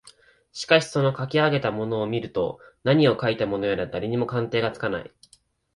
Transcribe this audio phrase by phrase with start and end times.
[0.51, 5.11] しかしそのかき上げたものを見ると何をかいたものやら誰にも鑑定がつかない